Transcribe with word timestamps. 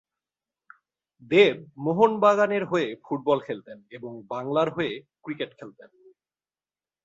দেব 1.31 1.57
মোহন 1.77 2.11
বাগানের 2.19 2.63
হয়ে 2.65 2.87
ফুটবল 3.05 3.39
খেলতেন, 3.39 3.77
এবং 3.91 4.11
বাংলার 4.29 4.69
হয়ে 4.69 4.93
ক্রিকেট 5.23 5.51
খেলতেন। 5.59 5.89